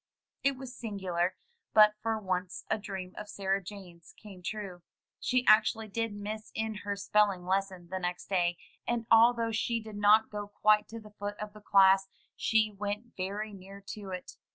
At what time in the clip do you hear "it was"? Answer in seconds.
0.43-0.75